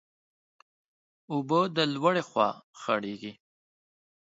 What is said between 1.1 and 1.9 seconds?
اوبه د